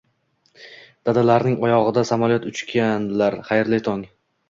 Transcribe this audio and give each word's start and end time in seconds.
Dadalarining 1.09 1.61
oyog'ida 1.69 2.07
"samolyot" 2.13 2.51
uchganlar, 2.55 3.43
xayrli 3.53 3.87
tong! 3.91 4.07